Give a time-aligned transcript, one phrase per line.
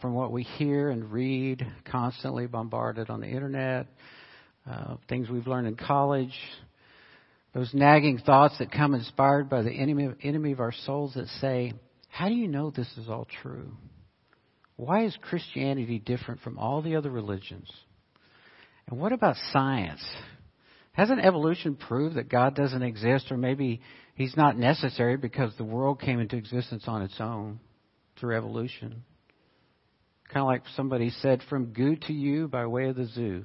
[0.00, 3.86] from what we hear and read, constantly bombarded on the internet,
[4.68, 6.34] uh, things we've learned in college,
[7.54, 11.72] those nagging thoughts that come inspired by the enemy, enemy of our souls that say,
[12.08, 13.72] How do you know this is all true?
[14.76, 17.70] Why is Christianity different from all the other religions?
[18.86, 20.04] And what about science?
[20.92, 23.80] Hasn't evolution proved that God doesn't exist, or maybe
[24.14, 27.60] He's not necessary because the world came into existence on its own
[28.18, 29.02] through evolution?
[30.32, 33.44] Kind of like somebody said, from goo to you by way of the zoo.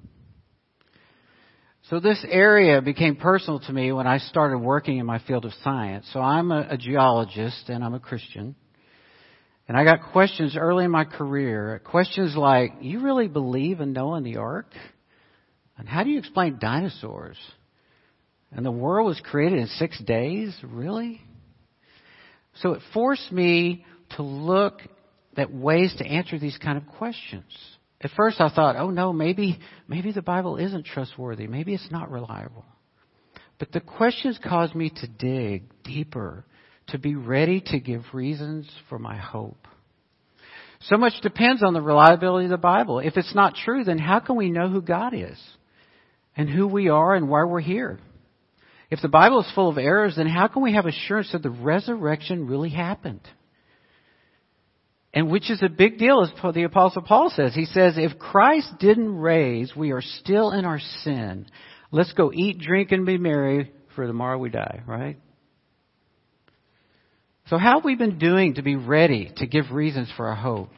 [1.90, 5.54] So this area became personal to me when I started working in my field of
[5.64, 6.08] science.
[6.14, 8.56] So I'm a, a geologist and I'm a Christian.
[9.68, 11.82] And I got questions early in my career.
[11.84, 14.72] Questions like, you really believe in Noah and the ark?
[15.78, 17.38] And how do you explain dinosaurs?
[18.52, 20.56] And the world was created in six days?
[20.64, 21.22] Really?
[22.62, 23.86] So it forced me
[24.18, 24.82] to look
[25.38, 27.46] at ways to answer these kind of questions.
[28.02, 31.48] At first I thought, oh no, maybe, maybe the Bible isn't trustworthy.
[31.48, 32.66] Maybe it's not reliable.
[33.58, 36.46] But the questions caused me to dig deeper,
[36.88, 39.68] to be ready to give reasons for my hope.
[40.82, 43.00] So much depends on the reliability of the Bible.
[43.00, 45.40] If it's not true, then how can we know who God is?
[46.36, 48.00] And who we are and why we're here?
[48.92, 51.50] If the Bible is full of errors, then how can we have assurance that the
[51.50, 53.22] resurrection really happened?
[55.16, 57.56] And which is a big deal, as the Apostle Paul says.
[57.56, 61.48] He says, if Christ didn't raise, we are still in our sin.
[61.90, 65.18] Let's go eat, drink, and be merry, for tomorrow we die, right?
[67.48, 70.70] So how have we been doing to be ready to give reasons for our hope?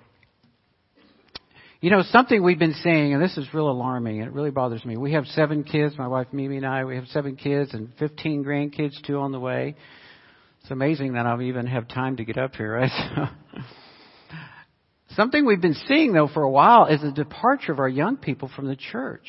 [1.82, 4.86] You know, something we've been seeing, and this is real alarming, and it really bothers
[4.86, 4.98] me.
[4.98, 8.44] We have seven kids, my wife Mimi and I, we have seven kids and 15
[8.44, 9.76] grandkids, two on the way.
[10.62, 13.32] It's amazing that I'll even have time to get up here, right?
[15.18, 18.52] Something we've been seeing, though, for a while is the departure of our young people
[18.56, 19.28] from the church.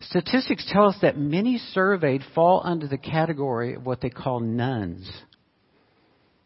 [0.00, 5.08] Statistics tell us that many surveyed fall under the category of what they call nones.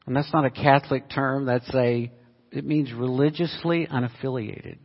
[0.05, 2.13] And that's not a Catholic term, that's a,
[2.51, 4.77] it means religiously unaffiliated.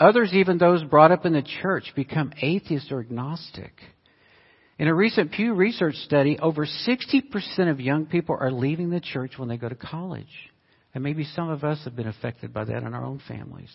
[0.00, 3.72] Others, even those brought up in the church, become atheist or agnostic.
[4.80, 9.34] In a recent Pew Research study, over 60% of young people are leaving the church
[9.36, 10.50] when they go to college.
[10.94, 13.72] And maybe some of us have been affected by that in our own families.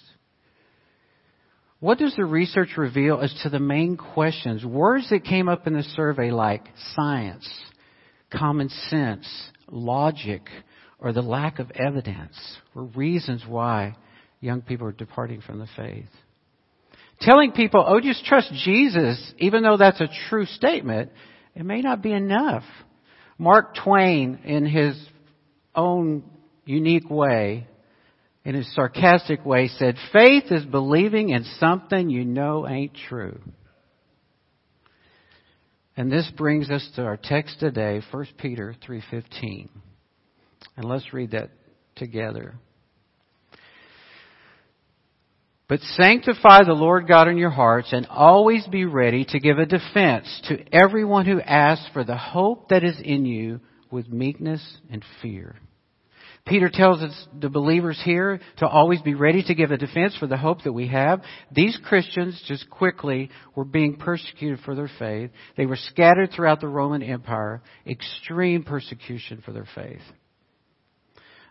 [1.79, 4.65] What does the research reveal as to the main questions?
[4.65, 7.47] Words that came up in the survey like science,
[8.31, 9.27] common sense,
[9.69, 10.41] logic,
[10.99, 12.35] or the lack of evidence
[12.73, 13.95] were reasons why
[14.39, 16.09] young people are departing from the faith.
[17.21, 21.11] Telling people, oh, just trust Jesus, even though that's a true statement,
[21.55, 22.63] it may not be enough.
[23.37, 24.99] Mark Twain, in his
[25.75, 26.23] own
[26.67, 27.67] unique way,
[28.43, 33.39] in his sarcastic way, said, Faith is believing in something you know ain't true.
[35.97, 39.67] And this brings us to our text today, 1 Peter 3:15.
[40.77, 41.49] And let's read that
[41.95, 42.55] together.
[45.67, 49.65] But sanctify the Lord God in your hearts and always be ready to give a
[49.65, 53.59] defense to everyone who asks for the hope that is in you
[53.91, 55.55] with meekness and fear.
[56.47, 60.27] Peter tells us, the believers here, to always be ready to give a defense for
[60.27, 61.21] the hope that we have.
[61.51, 65.31] These Christians, just quickly, were being persecuted for their faith.
[65.57, 67.61] They were scattered throughout the Roman Empire.
[67.85, 70.01] Extreme persecution for their faith.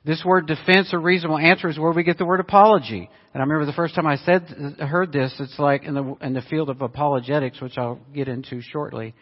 [0.05, 3.11] This word defense or reasonable answer is where we get the word apology.
[3.35, 4.47] And I remember the first time I said,
[4.79, 8.63] heard this, it's like in the, in the field of apologetics, which I'll get into
[8.63, 9.15] shortly.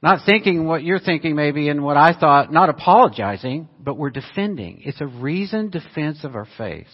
[0.00, 4.82] Not thinking what you're thinking maybe and what I thought, not apologizing, but we're defending.
[4.84, 6.86] It's a reasoned defense of our faith.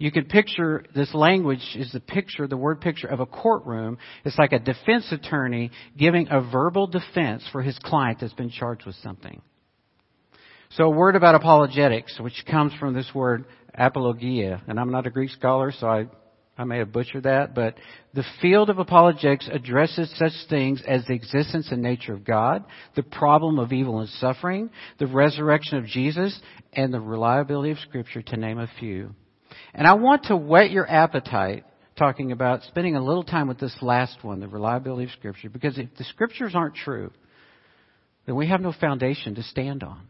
[0.00, 3.98] You can picture this language is the picture, the word picture of a courtroom.
[4.24, 8.86] It's like a defense attorney giving a verbal defense for his client that's been charged
[8.86, 9.42] with something.
[10.70, 13.44] So a word about apologetics, which comes from this word
[13.74, 16.06] apologia, and I'm not a Greek scholar, so I
[16.60, 17.76] I may have butchered that, but
[18.12, 23.02] the field of apologetics addresses such things as the existence and nature of God, the
[23.02, 24.68] problem of evil and suffering,
[24.98, 26.38] the resurrection of Jesus,
[26.74, 29.14] and the reliability of Scripture, to name a few.
[29.72, 31.64] And I want to whet your appetite
[31.96, 35.78] talking about spending a little time with this last one, the reliability of Scripture, because
[35.78, 37.10] if the Scriptures aren't true,
[38.26, 40.06] then we have no foundation to stand on.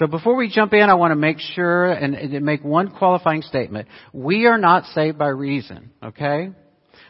[0.00, 3.42] So before we jump in, I want to make sure and, and make one qualifying
[3.42, 3.86] statement.
[4.14, 6.52] We are not saved by reason, okay?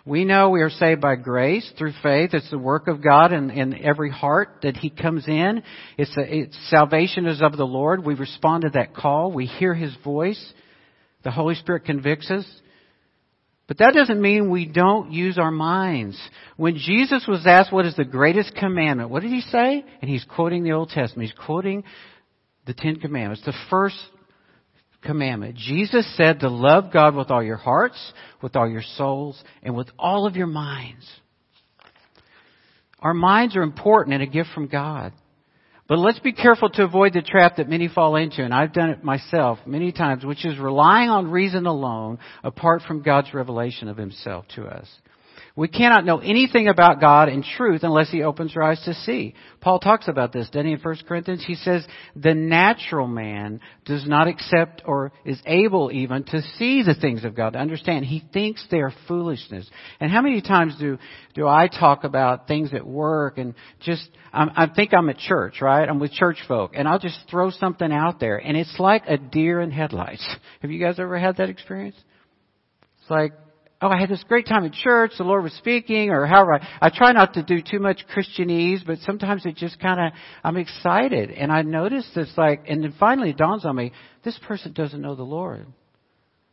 [0.05, 2.31] We know we are saved by grace through faith.
[2.33, 5.63] It's the work of God in, in every heart that He comes in.
[5.99, 8.05] It's, a, it's salvation is of the Lord.
[8.05, 9.31] We respond to that call.
[9.31, 10.45] We hear His voice.
[11.23, 12.45] The Holy Spirit convicts us.
[13.69, 16.21] But that doesn't mean we don't use our minds.
[16.57, 19.85] When Jesus was asked what is the greatest commandment, what did he say?
[20.03, 21.31] And he's quoting the Old Testament.
[21.31, 21.85] He's quoting
[22.67, 23.45] the Ten Commandments.
[23.45, 23.97] The first
[25.03, 25.57] commandment.
[25.57, 28.13] Jesus said to love God with all your hearts,
[28.43, 31.09] with all your souls, and with all of your minds.
[33.01, 35.13] Our minds are important and a gift from God.
[35.89, 38.91] But let's be careful to avoid the trap that many fall into, and I've done
[38.91, 43.97] it myself many times, which is relying on reason alone apart from God's revelation of
[43.97, 44.87] Himself to us.
[45.61, 49.35] We cannot know anything about God in truth unless He opens our eyes to see.
[49.61, 51.45] Paul talks about this, doesn't he, in 1 Corinthians?
[51.47, 51.87] He says,
[52.17, 57.35] the natural man does not accept or is able even to see the things of
[57.35, 58.07] God, to understand.
[58.07, 59.69] He thinks they are foolishness.
[60.01, 60.97] And how many times do,
[61.35, 65.61] do I talk about things at work and just, I'm, I think I'm at church,
[65.61, 65.87] right?
[65.87, 69.19] I'm with church folk, and I'll just throw something out there, and it's like a
[69.19, 70.27] deer in headlights.
[70.63, 71.97] Have you guys ever had that experience?
[73.03, 73.33] It's like,
[73.83, 76.55] oh, I had this great time at church, the Lord was speaking, or however.
[76.55, 80.13] I, I try not to do too much Christianese, but sometimes it just kind of,
[80.45, 81.31] I'm excited.
[81.31, 83.93] And I notice this like, and then finally it dawns on me,
[84.25, 85.67] this person doesn't know the Lord.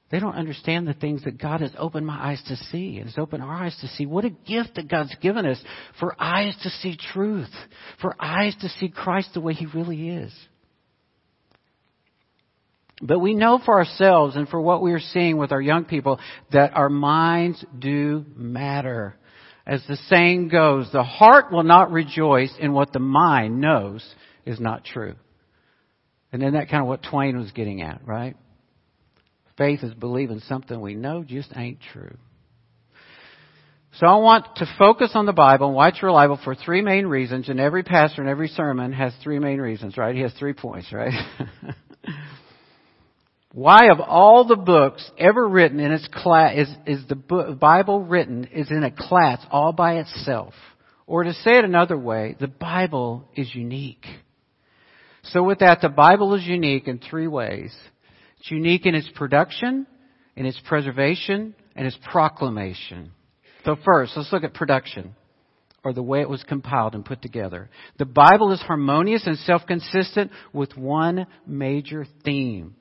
[0.10, 3.18] They don't understand the things that God has opened my eyes to see and has
[3.18, 4.06] opened our eyes to see.
[4.06, 5.62] What a gift that God's given us
[6.00, 7.54] for eyes to see truth,
[8.02, 10.34] for eyes to see Christ the way He really is.
[13.02, 16.20] But we know for ourselves and for what we are seeing with our young people
[16.52, 19.16] that our minds do matter.
[19.68, 24.04] As the saying goes, the heart will not rejoice in what the mind knows
[24.46, 25.16] is not true.
[26.32, 28.36] And then that kind of what Twain was getting at, right?
[29.58, 32.16] Faith is believing something we know just ain't true.
[34.00, 37.08] So I want to focus on the Bible and why it's reliable for three main
[37.08, 40.16] reasons, and every pastor in every sermon has three main reasons, right?
[40.16, 41.14] He has three points, right?
[43.54, 48.46] Why of all the books ever written in its class is, is the Bible written
[48.46, 50.54] is in a class all by itself?
[51.06, 54.06] Or to say it another way, the Bible is unique.
[55.24, 57.76] So with that, the Bible is unique in three ways.
[58.40, 59.88] It's unique in its production,
[60.36, 63.12] in its preservation, and its proclamation.
[63.64, 65.16] So first, let's look at production,
[65.84, 67.70] or the way it was compiled and put together.
[67.98, 72.76] The Bible is harmonious and self-consistent with one major theme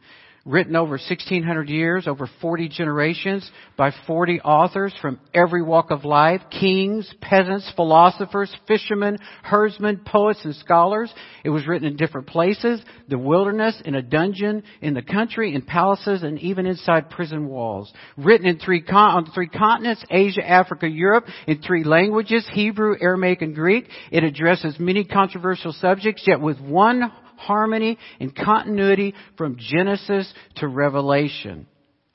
[0.46, 6.40] written over 1600 years, over 40 generations by 40 authors from every walk of life,
[6.50, 11.12] kings, peasants, philosophers, fishermen, herdsmen, poets, and scholars.
[11.44, 15.62] It was written in different places, the wilderness, in a dungeon, in the country, in
[15.62, 17.92] palaces, and even inside prison walls.
[18.16, 23.42] Written in three con- on three continents, Asia, Africa, Europe, in three languages, Hebrew, Aramaic,
[23.42, 23.88] and Greek.
[24.12, 31.66] It addresses many controversial subjects, yet with one harmony and continuity from Genesis to Revelation.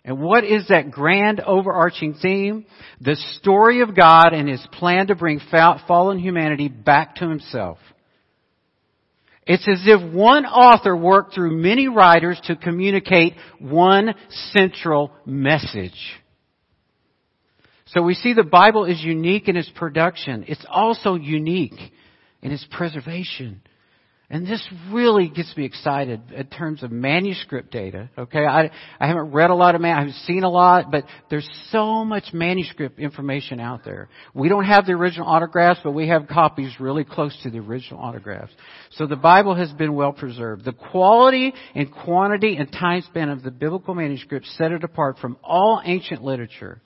[0.04, 2.66] And what is that grand overarching theme?
[3.02, 7.78] The story of God and His plan to bring fallen humanity back to Himself.
[9.46, 14.14] It's as if one author worked through many writers to communicate one
[14.54, 16.00] central message.
[17.88, 20.46] So we see the Bible is unique in its production.
[20.48, 21.80] It's also unique
[22.42, 23.62] in its preservation.
[24.32, 28.10] And this really gets me excited in terms of manuscript data.
[28.18, 31.04] Okay, I, I haven't read a lot of man, I haven't seen a lot, but
[31.30, 34.08] there's so much manuscript information out there.
[34.34, 38.00] We don't have the original autographs, but we have copies really close to the original
[38.00, 38.54] autographs.
[38.92, 40.64] So the Bible has been well preserved.
[40.64, 45.36] The quality and quantity and time span of the biblical manuscripts set it apart from
[45.44, 46.80] all ancient literature.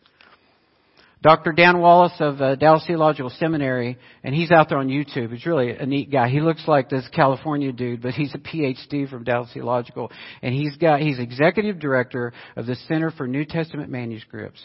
[1.25, 1.53] Dr.
[1.53, 5.34] Dan Wallace of uh, Dallas Theological Seminary, and he's out there on YouTube.
[5.34, 6.29] He's really a neat guy.
[6.29, 10.12] He looks like this California dude, but he's a PhD from Dallas Theological,
[10.44, 14.62] and he's got he's executive director of the Center for New Testament Manuscripts.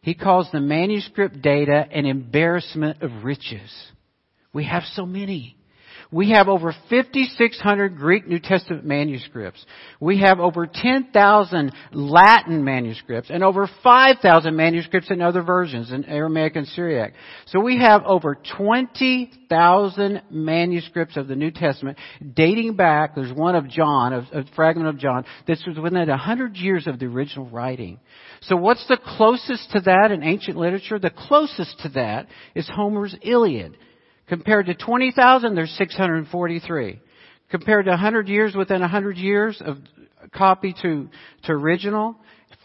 [0.00, 3.70] He calls the manuscript data an embarrassment of riches.
[4.54, 5.58] We have so many.
[6.12, 9.64] We have over 5,600 Greek New Testament manuscripts.
[10.00, 16.56] We have over 10,000 Latin manuscripts and over 5,000 manuscripts in other versions in Aramaic
[16.56, 17.12] and Syriac.
[17.46, 21.96] So we have over 20,000 manuscripts of the New Testament
[22.34, 26.88] dating back, there's one of John, a, fragment of John, this was within 100 years
[26.88, 28.00] of the original writing.
[28.42, 30.98] So what's the closest to that in ancient literature?
[30.98, 32.26] The closest to that
[32.56, 33.76] is Homer's Iliad.
[34.30, 37.00] Compared to 20,000, there's 643.
[37.50, 39.78] Compared to 100 years within 100 years of
[40.32, 41.08] copy to,
[41.42, 42.14] to original,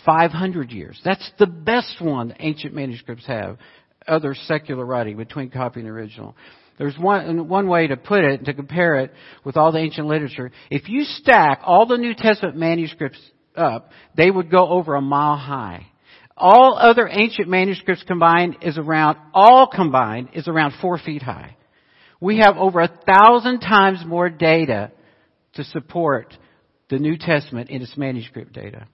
[0.06, 1.02] 500 years.
[1.04, 3.58] That's the best one ancient manuscripts have.
[4.08, 6.36] Other secular writing between copy and original.
[6.78, 9.12] There's one, one way to put it, to compare it
[9.44, 10.52] with all the ancient literature.
[10.70, 13.20] If you stack all the New Testament manuscripts
[13.56, 15.88] up, they would go over a mile high.
[16.38, 21.56] All other ancient manuscripts combined is around, all combined is around four feet high.
[22.20, 24.92] We have over a thousand times more data
[25.54, 26.38] to support
[26.90, 28.88] the New Testament in its manuscript data.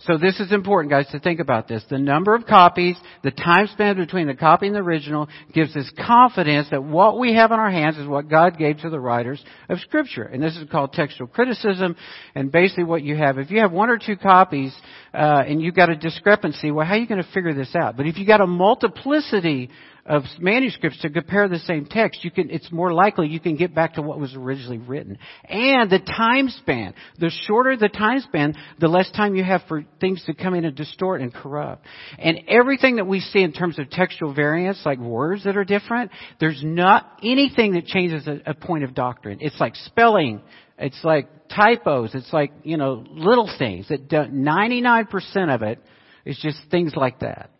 [0.00, 1.82] So this is important, guys, to think about this.
[1.88, 5.90] The number of copies, the time span between the copy and the original gives us
[6.06, 9.42] confidence that what we have in our hands is what God gave to the writers
[9.70, 10.24] of Scripture.
[10.24, 11.96] And this is called textual criticism.
[12.34, 14.74] And basically what you have, if you have one or two copies,
[15.14, 17.96] uh, and you've got a discrepancy, well, how are you going to figure this out?
[17.96, 19.70] But if you've got a multiplicity
[20.06, 23.74] of manuscripts to compare the same text, you can, it's more likely you can get
[23.74, 25.18] back to what was originally written.
[25.48, 26.94] And the time span.
[27.18, 30.64] The shorter the time span, the less time you have for things to come in
[30.64, 31.84] and distort and corrupt.
[32.18, 36.12] And everything that we see in terms of textual variance, like words that are different,
[36.38, 39.38] there's not anything that changes a, a point of doctrine.
[39.40, 40.40] It's like spelling,
[40.78, 45.80] it's like typos, it's like, you know, little things that 99% of it
[46.24, 47.50] is just things like that.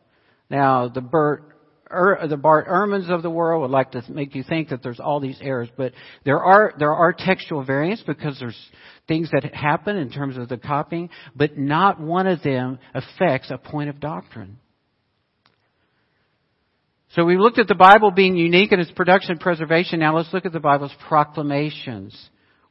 [0.48, 1.55] Now, the Bert
[1.90, 4.98] Er, the Bart Ehrmans of the world would like to make you think that there's
[4.98, 5.92] all these errors, but
[6.24, 8.58] there are there are textual variants because there's
[9.06, 13.58] things that happen in terms of the copying, but not one of them affects a
[13.58, 14.58] point of doctrine.
[17.10, 20.00] So we looked at the Bible being unique in its production and preservation.
[20.00, 22.14] Now let's look at the Bible's proclamations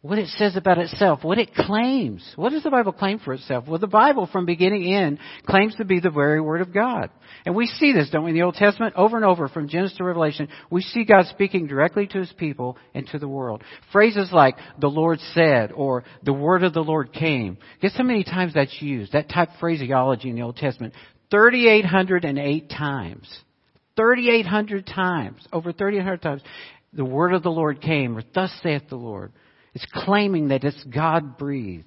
[0.05, 2.24] what it says about itself, what it claims.
[2.35, 3.67] What does the Bible claim for itself?
[3.67, 7.09] Well, the Bible from beginning to end claims to be the very Word of God.
[7.43, 8.93] And we see this, don't we, in the Old Testament?
[8.95, 12.77] Over and over, from Genesis to Revelation, we see God speaking directly to His people
[12.93, 13.63] and to the world.
[13.91, 17.57] Phrases like, the Lord said, or the Word of the Lord came.
[17.81, 19.13] Guess how many times that's used?
[19.13, 20.93] That type of phraseology in the Old Testament.
[21.31, 23.39] 3,808 times.
[23.95, 25.47] 3,800 times.
[25.51, 26.43] Over 3,800 times.
[26.93, 29.33] The Word of the Lord came, or thus saith the Lord.
[29.75, 31.86] It's claiming that it's God breathed.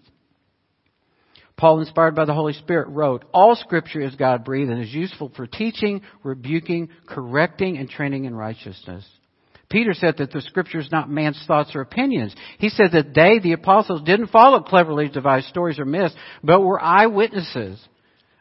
[1.56, 5.32] Paul, inspired by the Holy Spirit, wrote, All scripture is God breathed and is useful
[5.34, 9.04] for teaching, rebuking, correcting, and training in righteousness.
[9.68, 12.34] Peter said that the scripture is not man's thoughts or opinions.
[12.58, 16.14] He said that they, the apostles, didn't follow cleverly devised stories or myths,
[16.44, 17.82] but were eyewitnesses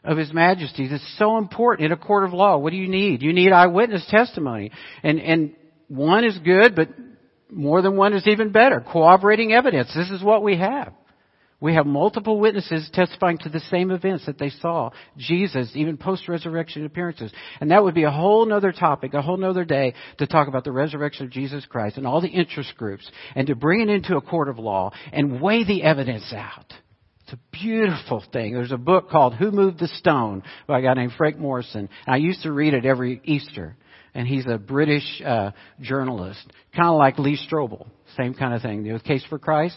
[0.04, 0.84] of His majesty.
[0.84, 2.56] It's so important in a court of law.
[2.58, 3.22] What do you need?
[3.22, 4.70] You need eyewitness testimony.
[5.02, 5.54] And, and
[5.88, 6.88] one is good, but
[7.50, 8.80] more than one is even better.
[8.80, 9.92] Corroborating evidence.
[9.94, 10.92] This is what we have.
[11.60, 14.90] We have multiple witnesses testifying to the same events that they saw.
[15.16, 17.32] Jesus, even post-resurrection appearances.
[17.60, 20.62] And that would be a whole nother topic, a whole nother day to talk about
[20.62, 24.16] the resurrection of Jesus Christ and all the interest groups and to bring it into
[24.16, 26.72] a court of law and weigh the evidence out.
[27.24, 28.54] It's a beautiful thing.
[28.54, 31.88] There's a book called Who Moved the Stone by a guy named Frank Morison.
[32.06, 33.76] I used to read it every Easter
[34.18, 36.44] and he's a British uh, journalist,
[36.74, 38.82] kind of like Lee Strobel, same kind of thing.
[38.82, 39.76] The Case for Christ,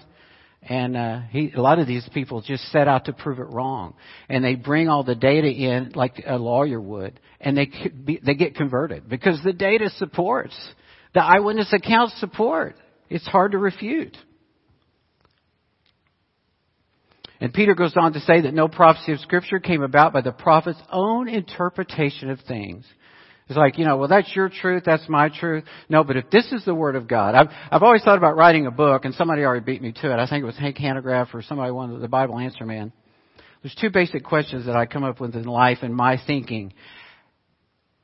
[0.64, 3.94] and uh, he, a lot of these people just set out to prove it wrong,
[4.30, 7.70] and they bring all the data in like a lawyer would, and they
[8.26, 10.58] they get converted because the data supports
[11.14, 12.76] the eyewitness accounts support.
[13.12, 14.18] It's hard to refute.
[17.40, 20.32] And Peter goes on to say that no prophecy of Scripture came about by the
[20.32, 22.86] prophet's own interpretation of things.
[23.51, 25.65] It's like, you know, well, that's your truth, that's my truth.
[25.89, 28.65] No, but if this is the Word of God, I've, I've always thought about writing
[28.65, 30.20] a book, and somebody already beat me to it.
[30.20, 32.93] I think it was Hank Hanegraaff or somebody, one of the Bible Answer Man.
[33.62, 36.72] There's two basic questions that I come up with in life and my thinking.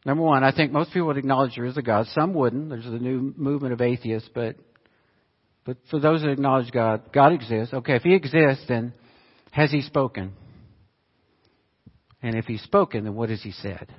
[0.05, 2.07] Number one, I think most people would acknowledge there is a God.
[2.07, 2.67] Some wouldn't.
[2.67, 4.57] There's a new movement of atheists, but
[5.63, 7.73] but for those that acknowledge God, God exists.
[7.73, 8.91] Okay, if He exists, then
[9.51, 10.33] has He spoken?
[12.21, 13.95] And if He's spoken, then what has He said?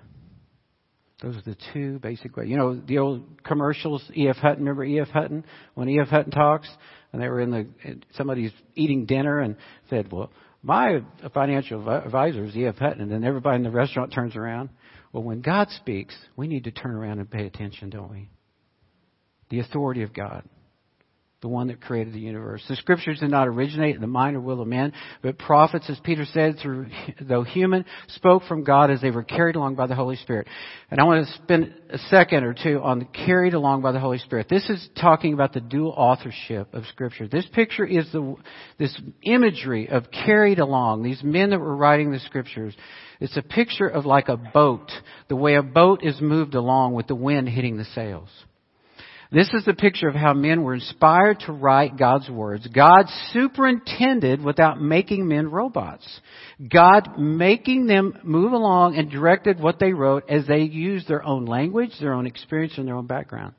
[1.23, 2.49] Those are the two basic ways.
[2.49, 4.37] You know, the old commercials, E.F.
[4.37, 5.09] Hutton, remember E.F.
[5.09, 5.45] Hutton?
[5.75, 6.09] When E.F.
[6.09, 6.69] Hutton talks,
[7.13, 7.67] and they were in the,
[8.15, 9.57] somebody's eating dinner and
[9.91, 10.31] said, well,
[10.63, 11.01] my
[11.35, 12.77] financial advisor is E.F.
[12.77, 14.71] Hutton, and then everybody in the restaurant turns around.
[15.13, 18.31] Well, when God speaks, we need to turn around and pay attention, don't we?
[19.51, 20.45] The authority of God
[21.41, 22.65] the one that created the universe.
[22.69, 24.93] The scriptures did not originate in the mind or will of man,
[25.23, 26.87] but prophets, as Peter said, through,
[27.21, 30.49] though human, spoke from God as they were carried along by the Holy Spirit.
[30.91, 34.19] And I want to spend a second or two on carried along by the Holy
[34.19, 34.49] Spirit.
[34.49, 37.29] This is talking about the dual authorship of scripture.
[37.29, 38.35] This picture is the,
[38.79, 42.75] this imagery of carried along, these men that were writing the scriptures.
[43.21, 44.91] It's a picture of like a boat,
[45.29, 48.29] the way a boat is moved along with the wind hitting the sails.
[49.31, 52.67] This is the picture of how men were inspired to write God's words.
[52.67, 56.21] God superintended without making men robots.
[56.67, 61.45] God making them move along and directed what they wrote as they used their own
[61.45, 63.53] language, their own experience, and their own background.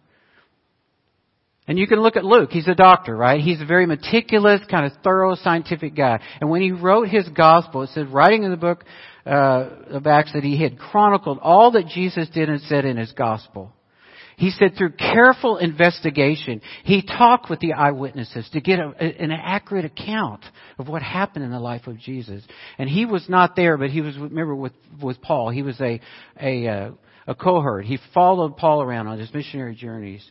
[1.68, 2.50] And you can look at Luke.
[2.50, 3.40] He's a doctor, right?
[3.40, 6.20] He's a very meticulous, kind of thorough scientific guy.
[6.42, 8.84] And when he wrote his gospel, it said, writing in the book
[9.24, 13.12] uh, of Acts that he had chronicled all that Jesus did and said in his
[13.12, 13.72] gospel.
[14.40, 19.84] He said through careful investigation, he talked with the eyewitnesses to get a, an accurate
[19.84, 20.46] account
[20.78, 22.42] of what happened in the life of Jesus.
[22.78, 25.50] And he was not there, but he was, remember, with, with Paul.
[25.50, 26.00] He was a,
[26.42, 26.92] a, uh,
[27.28, 27.84] a cohort.
[27.84, 30.26] He followed Paul around on his missionary journeys.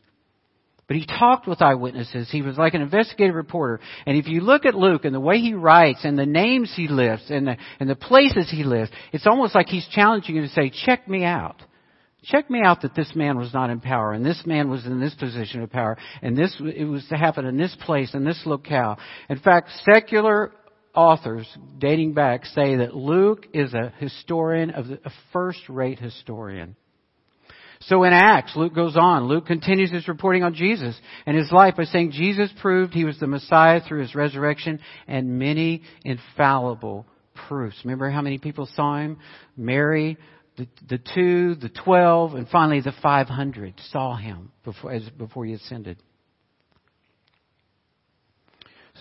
[0.86, 2.30] But he talked with eyewitnesses.
[2.30, 3.78] He was like an investigative reporter.
[4.06, 6.88] And if you look at Luke and the way he writes and the names he
[6.88, 10.48] lists and the, and the places he lists, it's almost like he's challenging you to
[10.48, 11.62] say, check me out.
[12.24, 15.00] Check me out that this man was not in power and this man was in
[15.00, 18.40] this position of power and this, it was to happen in this place in this
[18.44, 18.98] locale.
[19.28, 20.52] In fact, secular
[20.94, 21.46] authors
[21.78, 26.74] dating back say that Luke is a historian of the, a first rate historian.
[27.82, 29.28] So in Acts, Luke goes on.
[29.28, 33.18] Luke continues his reporting on Jesus and his life by saying Jesus proved he was
[33.20, 37.06] the Messiah through his resurrection and many infallible
[37.46, 37.76] proofs.
[37.84, 39.18] Remember how many people saw him?
[39.56, 40.18] Mary,
[40.58, 45.52] the, the two, the twelve, and finally the 500 saw him before, as, before he
[45.54, 46.02] ascended.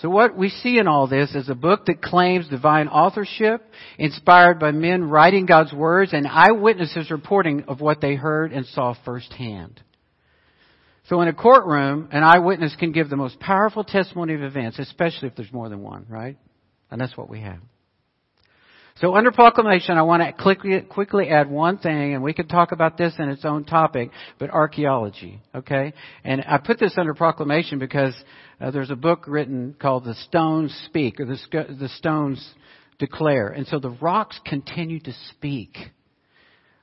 [0.02, 3.64] So what we see in all this is a book that claims divine authorship,
[3.98, 8.94] inspired by men writing God's words and eyewitnesses reporting of what they heard and saw
[9.04, 9.82] firsthand.
[11.10, 15.30] So in a courtroom, an eyewitness can give the most powerful testimony of events, especially
[15.30, 16.38] if there's more than one, right?
[16.92, 17.60] And that's what we have.
[19.00, 22.72] So under proclamation, I want to quickly, quickly add one thing, and we could talk
[22.72, 25.94] about this in its own topic, but archaeology, okay?
[26.24, 28.16] And I put this under proclamation because
[28.60, 31.38] uh, there's a book written called The Stones Speak, or the,
[31.80, 32.44] the Stones
[32.98, 33.50] Declare.
[33.50, 35.78] And so the rocks continue to speak.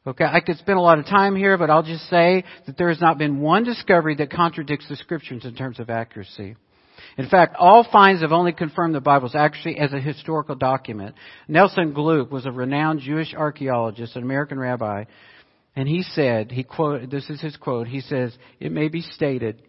[0.07, 2.91] Okay, I could spend a lot of time here, but I'll just say that there
[2.91, 6.55] has not been one discovery that contradicts the scriptures in terms of accuracy.
[7.19, 11.15] In fact, all finds have only confirmed the Bible's actually as a historical document.
[11.49, 15.05] Nelson Glueck was a renowned Jewish archaeologist, an American rabbi,
[15.77, 19.63] and he said, he quote, this is his quote, he says, it may be stated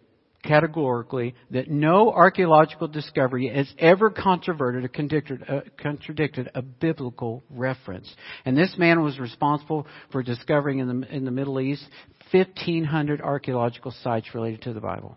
[0.46, 8.12] categorically that no archaeological discovery has ever controverted or contradicted, uh, contradicted a biblical reference.
[8.44, 11.84] And this man was responsible for discovering in the, in the Middle East
[12.32, 15.16] 1,500 archaeological sites related to the Bible.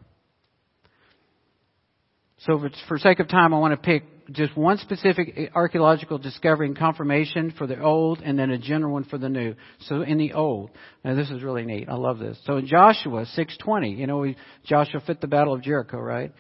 [2.47, 6.78] So for sake of time, I want to pick just one specific archaeological discovery and
[6.78, 9.56] confirmation for the old and then a general one for the new.
[9.82, 10.69] So in the old,
[11.04, 11.89] now this is really neat.
[11.89, 12.39] I love this.
[12.45, 16.32] So in Joshua 6:20, you know, Joshua fit the battle of Jericho, right?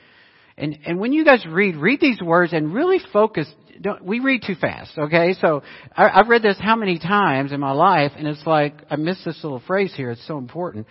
[0.57, 3.47] And and when you guys read, read these words and really focus.
[3.81, 5.33] Don't, we read too fast, okay?
[5.39, 5.63] So
[5.95, 9.23] I, I've read this how many times in my life, and it's like I missed
[9.23, 10.11] this little phrase here.
[10.11, 10.85] It's so important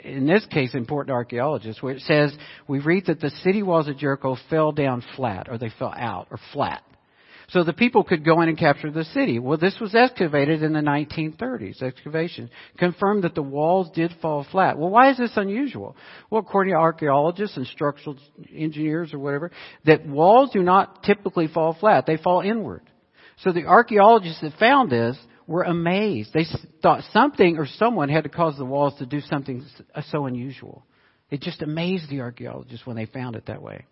[0.00, 2.36] in this case, important archaeologists, where it says,
[2.68, 6.28] we read that the city walls of Jericho fell down flat, or they fell out,
[6.30, 6.82] or flat.
[7.48, 9.38] So the people could go in and capture the city.
[9.38, 11.82] Well, this was excavated in the 1930s.
[11.82, 14.78] Excavation confirmed that the walls did fall flat.
[14.78, 15.94] Well, why is this unusual?
[16.30, 18.16] Well, according to archaeologists and structural
[18.54, 19.50] engineers or whatever,
[19.84, 22.06] that walls do not typically fall flat.
[22.06, 22.82] They fall inward.
[23.44, 25.18] So the archaeologists that found this
[25.52, 26.32] were amazed.
[26.32, 26.46] They
[26.82, 29.62] thought something or someone had to cause the walls to do something
[29.94, 30.82] uh, so unusual.
[31.30, 33.84] It just amazed the archaeologists when they found it that way.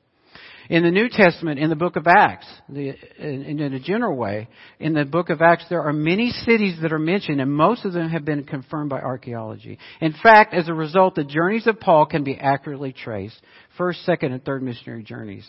[0.70, 4.48] In the New Testament, in the book of Acts, the, in, in a general way,
[4.78, 7.92] in the book of Acts, there are many cities that are mentioned, and most of
[7.92, 9.78] them have been confirmed by archaeology.
[10.00, 13.38] In fact, as a result, the journeys of Paul can be accurately traced
[13.76, 15.46] first, second, and third missionary journeys.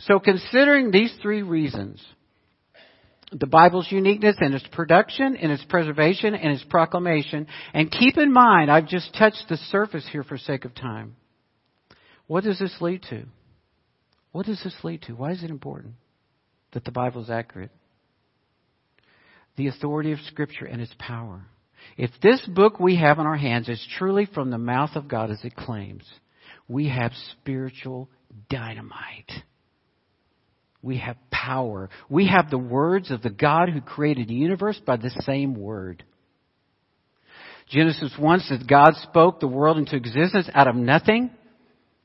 [0.00, 2.04] So, considering these three reasons,
[3.32, 7.46] the Bible's uniqueness and its production, and its preservation, and its proclamation.
[7.74, 11.16] And keep in mind, I've just touched the surface here for sake of time.
[12.26, 13.24] What does this lead to?
[14.32, 15.12] What does this lead to?
[15.12, 15.94] Why is it important
[16.72, 17.70] that the Bible is accurate?
[19.56, 21.42] The authority of Scripture and its power.
[21.96, 25.30] If this book we have in our hands is truly from the mouth of God
[25.30, 26.04] as it claims,
[26.68, 28.08] we have spiritual
[28.50, 29.30] dynamite.
[30.82, 31.90] We have power.
[32.08, 36.04] We have the words of the God who created the universe by the same word.
[37.68, 41.30] Genesis 1 says God spoke the world into existence out of nothing.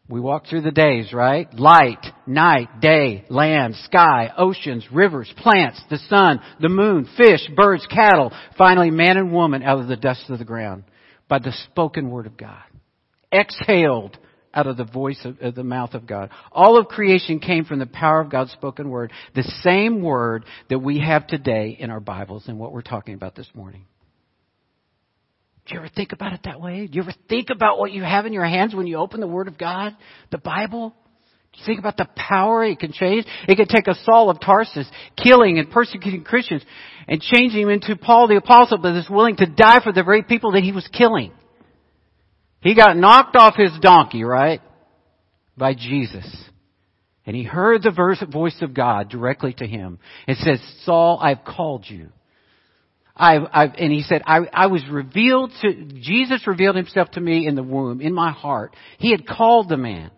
[0.09, 1.51] We walk through the days, right?
[1.53, 8.33] Light, night, day, land, sky, oceans, rivers, plants, the sun, the moon, fish, birds, cattle,
[8.57, 10.83] finally man and woman out of the dust of the ground
[11.29, 12.63] by the spoken word of God.
[13.31, 14.17] Exhaled
[14.53, 16.29] out of the voice of, of, the mouth of God.
[16.51, 20.79] All of creation came from the power of God's spoken word, the same word that
[20.79, 23.85] we have today in our Bibles and what we're talking about this morning.
[25.65, 26.87] Do you ever think about it that way?
[26.87, 29.27] Do you ever think about what you have in your hands when you open the
[29.27, 29.95] Word of God,
[30.29, 30.93] the Bible?
[31.53, 33.25] Do you think about the power it can change?
[33.47, 36.63] It can take a Saul of Tarsus, killing and persecuting Christians,
[37.07, 40.23] and changing him into Paul the Apostle that is willing to die for the very
[40.23, 41.31] people that he was killing.
[42.63, 44.61] He got knocked off his donkey, right?
[45.57, 46.25] By Jesus.
[47.25, 49.99] And he heard the voice of God directly to him.
[50.27, 52.09] It says, Saul, I've called you.
[53.15, 57.47] I've, I've, and he said, I, I was revealed to, Jesus revealed himself to me
[57.47, 58.75] in the womb, in my heart.
[58.97, 60.11] He had called the man.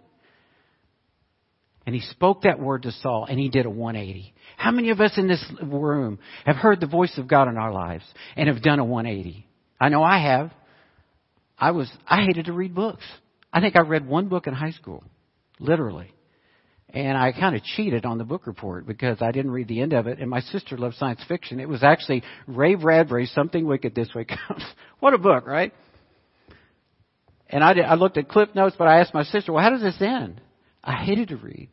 [1.85, 4.33] And he spoke that word to Saul and he did a 180.
[4.57, 7.71] How many of us in this room have heard the voice of God in our
[7.71, 8.05] lives
[8.35, 9.47] and have done a 180?
[9.79, 10.51] I know I have.
[11.57, 13.03] I was, I hated to read books.
[13.51, 15.03] I think I read one book in high school.
[15.59, 16.11] Literally.
[16.89, 19.93] And I kind of cheated on the book report because I didn't read the end
[19.93, 20.19] of it.
[20.19, 21.59] And my sister loved science fiction.
[21.59, 24.63] It was actually Ray Bradbury's Something Wicked This Way Comes.
[24.99, 25.73] what a book, right?
[27.49, 29.69] And I, did, I looked at Cliff notes, but I asked my sister, well, how
[29.69, 30.41] does this end?
[30.83, 31.69] I hated to read.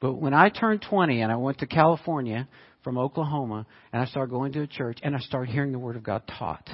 [0.00, 2.48] But when I turned 20 and I went to California
[2.82, 5.96] from Oklahoma and I started going to a church and I started hearing the Word
[5.96, 6.68] of God taught,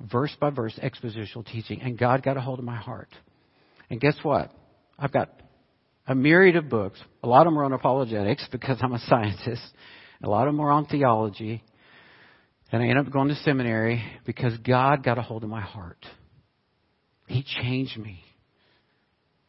[0.00, 3.08] verse by verse, expositional teaching, and God got a hold of my heart.
[3.90, 4.50] And guess what?
[4.98, 5.30] I've got
[6.06, 7.00] a myriad of books.
[7.22, 9.62] A lot of them are on apologetics because I'm a scientist.
[10.22, 11.62] A lot of them are on theology.
[12.70, 16.04] And I ended up going to seminary because God got a hold of my heart.
[17.26, 18.22] He changed me.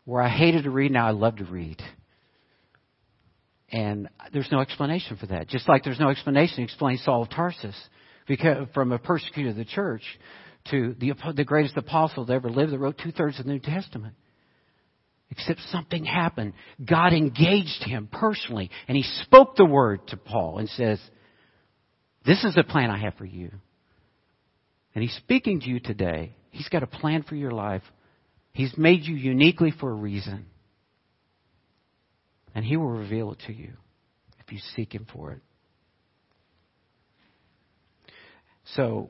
[0.06, 1.82] Where I hated to read, now I love to read.
[3.72, 5.48] And there's no explanation for that.
[5.48, 7.76] Just like there's no explanation to explain Saul of Tarsus
[8.74, 10.04] from a persecutor of the church
[10.72, 13.60] to the, the greatest apostle that ever lived that wrote two thirds of the New
[13.60, 14.16] Testament.
[15.32, 16.54] Except something happened.
[16.84, 21.00] God engaged him personally and he spoke the word to Paul and says,
[22.26, 23.52] This is the plan I have for you.
[24.96, 26.36] And he's speaking to you today.
[26.50, 27.84] He's got a plan for your life.
[28.54, 30.48] He's made you uniquely for a reason.
[32.56, 33.74] And He will reveal it to you
[34.40, 35.42] if you seek Him for it.
[38.76, 39.10] So,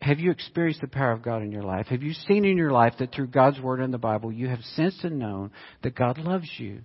[0.00, 1.86] have you experienced the power of God in your life?
[1.86, 4.60] Have you seen in your life that through God's Word in the Bible, you have
[4.74, 5.50] sensed and known
[5.82, 6.80] that God loves you,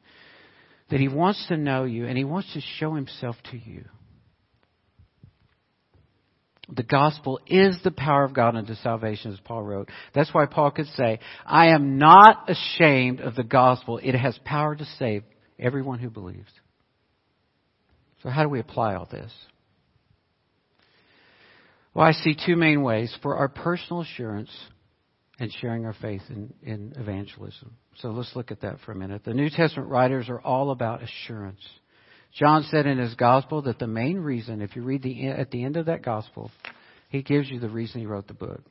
[0.90, 3.86] that He wants to know you, and He wants to show Himself to you?
[6.72, 9.90] The gospel is the power of God unto salvation, as Paul wrote.
[10.14, 14.00] That's why Paul could say, I am not ashamed of the gospel.
[14.02, 15.24] It has power to save
[15.60, 16.52] Everyone who believes.
[18.24, 19.32] So, how do we apply all this?
[21.94, 24.52] Well, I see two main ways for our personal assurance
[25.40, 27.76] and sharing our faith in, in evangelism.
[27.98, 29.24] So let's look at that for a minute.
[29.24, 31.62] The New Testament writers are all about assurance.
[32.34, 35.64] John said in his gospel that the main reason, if you read the, at the
[35.64, 36.52] end of that gospel,
[37.10, 38.62] he gives you the reason he wrote the book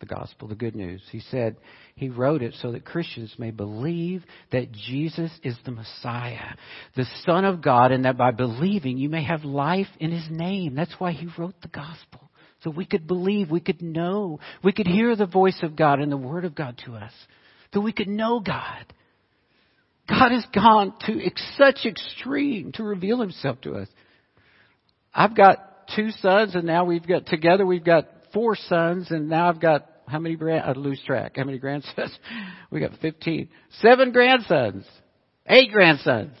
[0.00, 1.02] the gospel, the good news.
[1.12, 1.56] He said
[1.94, 6.54] he wrote it so that Christians may believe that Jesus is the Messiah,
[6.96, 10.74] the Son of God, and that by believing you may have life in his name.
[10.74, 12.29] That's why he wrote the gospel.
[12.62, 16.12] So we could believe, we could know, we could hear the voice of God and
[16.12, 17.12] the Word of God to us.
[17.72, 18.84] So we could know God.
[20.08, 23.88] God has gone to such extreme to reveal himself to us.
[25.14, 29.48] I've got two sons and now we've got, together we've got four sons and now
[29.48, 30.64] I've got how many grand?
[30.64, 31.34] I lose track.
[31.36, 32.18] How many grandsons?
[32.70, 33.48] we got 15.
[33.80, 34.84] Seven grandsons.
[35.46, 36.36] Eight grandsons.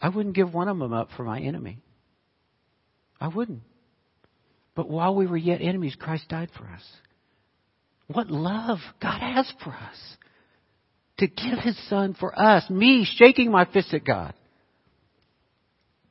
[0.00, 1.80] I wouldn't give one of them up for my enemy.
[3.20, 3.62] I wouldn't.
[4.78, 6.84] But while we were yet enemies, Christ died for us.
[8.06, 10.16] What love God has for us.
[11.18, 12.70] To give His Son for us.
[12.70, 14.34] Me shaking my fist at God.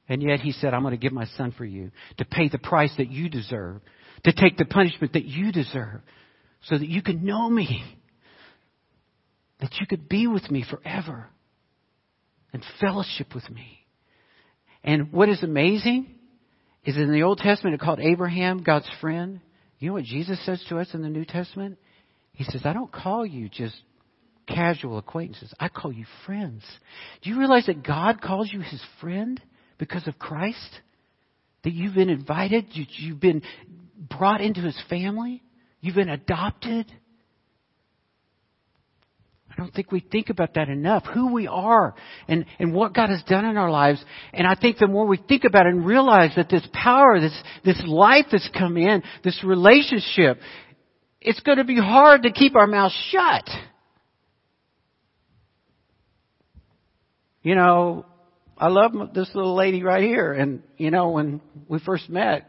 [0.09, 1.91] And yet He said, I'm going to give my Son for you.
[2.17, 3.81] To pay the price that you deserve
[4.23, 6.01] to take the punishment that you deserve
[6.63, 7.83] so that you can know me,
[9.59, 11.27] that you could be with me forever
[12.53, 13.85] and fellowship with me.
[14.83, 16.16] And what is amazing
[16.87, 19.41] is in the Old Testament it called Abraham God's friend.
[19.77, 21.77] You know what Jesus says to us in the New Testament?
[22.31, 23.75] He says, I don't call you just
[24.47, 25.53] casual acquaintances.
[25.59, 26.63] I call you friends.
[27.21, 29.41] Do you realize that God calls you his friend
[29.77, 30.79] because of Christ?
[31.65, 33.41] That you've been invited, you've been
[33.97, 35.43] brought into his family.
[35.81, 36.89] You've been adopted.
[39.57, 41.03] I don't think we think about that enough.
[41.13, 41.95] Who we are
[42.27, 44.03] and, and what God has done in our lives.
[44.31, 47.35] And I think the more we think about it and realize that this power, this,
[47.65, 50.39] this life that's come in, this relationship,
[51.21, 53.49] it's going to be hard to keep our mouths shut.
[57.41, 58.05] You know,
[58.59, 60.33] I love this little lady right here.
[60.33, 62.45] And, you know, when we first met,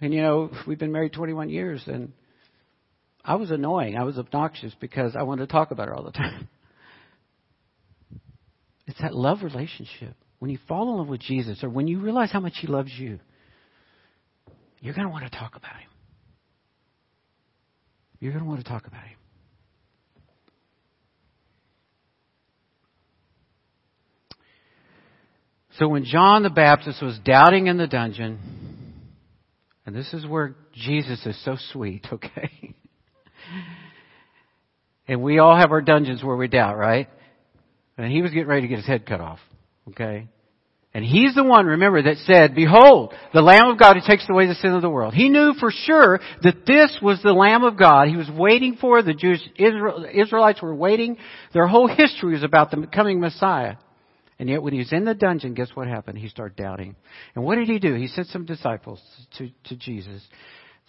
[0.00, 2.12] And you know, we've been married 21 years and
[3.28, 3.94] I was annoying.
[3.94, 6.48] I was obnoxious because I wanted to talk about her all the time.
[8.86, 10.14] It's that love relationship.
[10.38, 12.90] When you fall in love with Jesus or when you realize how much He loves
[12.96, 13.20] you,
[14.80, 15.90] you're going to want to talk about Him.
[18.18, 19.18] You're going to want to talk about Him.
[25.78, 28.38] So when John the Baptist was doubting in the dungeon,
[29.84, 32.74] and this is where Jesus is so sweet, okay?
[35.08, 37.08] And we all have our dungeons where we doubt, right?
[37.96, 39.40] And he was getting ready to get his head cut off,
[39.88, 40.28] okay?
[40.94, 44.46] And he's the one, remember, that said, Behold, the Lamb of God who takes away
[44.46, 45.14] the sin of the world.
[45.14, 48.08] He knew for sure that this was the Lamb of God.
[48.08, 51.18] He was waiting for, the Jewish Israel, Israelites were waiting.
[51.52, 53.76] Their whole history was about the coming Messiah.
[54.38, 56.18] And yet when he was in the dungeon, guess what happened?
[56.18, 56.94] He started doubting.
[57.34, 57.94] And what did he do?
[57.94, 59.02] He sent some disciples
[59.38, 60.22] to, to Jesus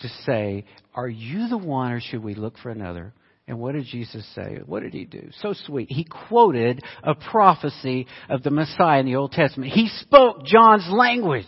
[0.01, 3.13] to say, Are you the one or should we look for another?
[3.47, 4.59] And what did Jesus say?
[4.63, 5.29] What did he do?
[5.41, 5.91] So sweet.
[5.91, 9.71] He quoted a prophecy of the Messiah in the Old Testament.
[9.71, 11.47] He spoke John's language.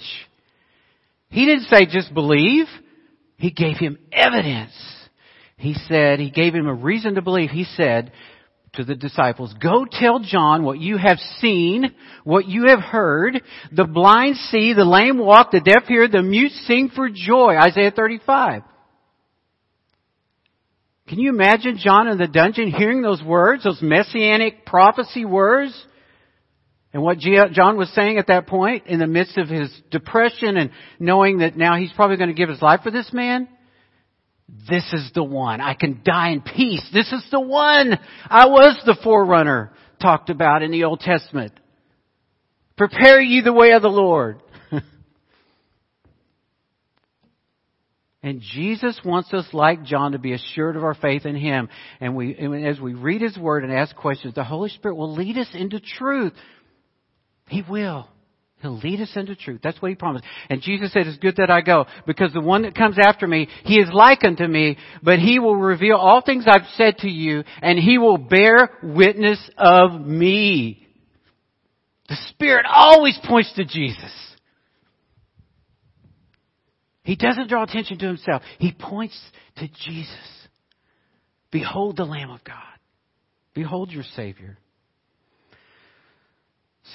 [1.29, 2.65] He didn't say just believe.
[3.37, 4.73] He gave him evidence.
[5.57, 7.51] He said, he gave him a reason to believe.
[7.51, 8.11] He said
[8.73, 13.41] to the disciples, go tell John what you have seen, what you have heard.
[13.71, 17.57] The blind see, the lame walk, the deaf hear, the mute sing for joy.
[17.57, 18.63] Isaiah 35.
[21.07, 25.73] Can you imagine John in the dungeon hearing those words, those messianic prophecy words?
[26.93, 30.71] And what John was saying at that point in the midst of his depression and
[30.99, 33.49] knowing that now he's probably going to give his life for this man?
[34.69, 35.61] This is the one.
[35.61, 36.87] I can die in peace.
[36.93, 37.97] This is the one.
[38.25, 41.53] I was the forerunner talked about in the Old Testament.
[42.77, 44.41] Prepare ye the way of the Lord.
[48.23, 51.69] And Jesus wants us, like John, to be assured of our faith in Him.
[51.99, 55.15] And we, and as we read His Word and ask questions, the Holy Spirit will
[55.15, 56.33] lead us into truth.
[57.47, 58.07] He will.
[58.61, 59.61] He'll lead us into truth.
[59.63, 60.25] That's what He promised.
[60.49, 63.47] And Jesus said, it's good that I go, because the one that comes after me,
[63.63, 67.43] He is like unto me, but He will reveal all things I've said to you,
[67.61, 70.87] and He will bear witness of me.
[72.07, 74.13] The Spirit always points to Jesus.
[77.03, 78.43] He doesn't draw attention to himself.
[78.59, 79.19] He points
[79.57, 80.47] to Jesus.
[81.51, 82.55] Behold the Lamb of God.
[83.53, 84.57] Behold your Savior.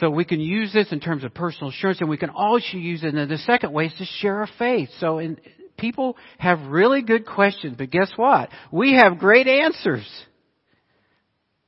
[0.00, 3.02] So we can use this in terms of personal assurance and we can also use
[3.02, 4.90] it in the second way is to share our faith.
[5.00, 5.38] So in,
[5.78, 8.50] people have really good questions, but guess what?
[8.70, 10.06] We have great answers.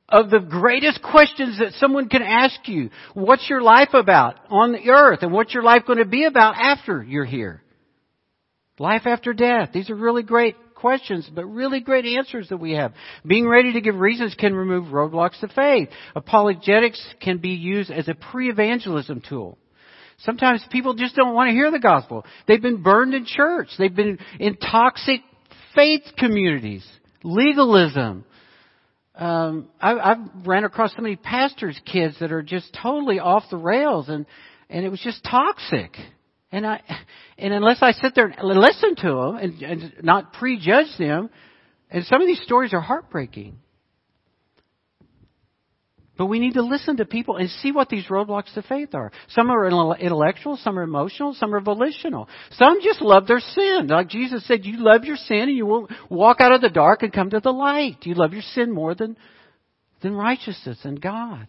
[0.07, 2.89] Of the greatest questions that someone can ask you.
[3.13, 6.55] What's your life about on the earth and what's your life going to be about
[6.55, 7.61] after you're here?
[8.79, 9.69] Life after death.
[9.71, 12.93] These are really great questions, but really great answers that we have.
[13.25, 15.89] Being ready to give reasons can remove roadblocks to faith.
[16.15, 19.57] Apologetics can be used as a pre-evangelism tool.
[20.19, 22.25] Sometimes people just don't want to hear the gospel.
[22.47, 23.69] They've been burned in church.
[23.77, 25.21] They've been in toxic
[25.75, 26.85] faith communities.
[27.23, 28.25] Legalism.
[29.15, 33.57] Um, I, I've ran across so many pastors' kids that are just totally off the
[33.57, 34.25] rails, and
[34.69, 35.91] and it was just toxic.
[36.51, 36.81] And I,
[37.37, 41.29] and unless I sit there and listen to them and, and not prejudge them,
[41.91, 43.57] and some of these stories are heartbreaking.
[46.19, 49.09] But we need to listen to people and see what these roadblocks to faith are.
[49.29, 52.27] Some are intellectual, some are emotional, some are volitional.
[52.51, 53.87] Some just love their sin.
[53.87, 57.03] Like Jesus said, you love your sin and you will walk out of the dark
[57.03, 57.99] and come to the light.
[58.03, 59.15] You love your sin more than,
[60.01, 61.47] than righteousness and God.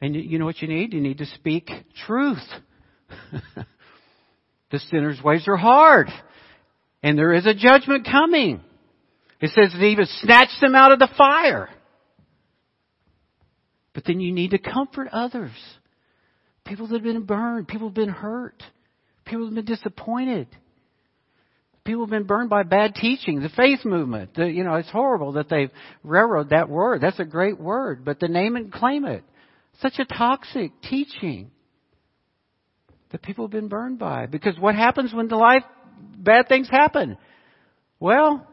[0.00, 0.92] And you know what you need?
[0.92, 1.68] You need to speak
[2.06, 2.38] truth.
[4.70, 6.08] the sinner's ways are hard.
[7.02, 8.62] And there is a judgment coming.
[9.40, 11.68] It says that he even snatched them out of the fire.
[13.92, 15.52] But then you need to comfort others.
[16.64, 18.62] People that have been burned, people have been hurt,
[19.24, 20.48] people have been disappointed.
[21.84, 24.34] People have been burned by bad teaching, the faith movement.
[24.34, 25.70] The, you know, it's horrible that they've
[26.02, 27.02] railroaded that word.
[27.02, 29.22] That's a great word, but the name and claim it.
[29.82, 31.50] Such a toxic teaching
[33.14, 34.26] that people have been burned by.
[34.26, 35.62] Because what happens when the life,
[36.18, 37.16] bad things happen?
[38.00, 38.44] Well,